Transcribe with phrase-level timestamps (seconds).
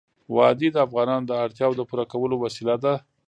[0.35, 2.93] وادي د افغانانو د اړتیاوو د پوره کولو وسیله ده.